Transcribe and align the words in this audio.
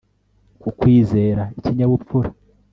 Kukwizeza 0.61 1.43
ikinyabupfura 1.57 2.29